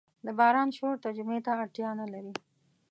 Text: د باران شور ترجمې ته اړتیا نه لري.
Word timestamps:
د 0.25 0.27
باران 0.39 0.69
شور 0.77 0.95
ترجمې 1.05 1.37
ته 1.45 1.51
اړتیا 1.63 1.89
نه 2.01 2.05
لري. 2.13 2.33